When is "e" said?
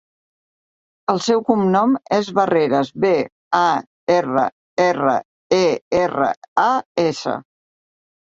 5.61-5.63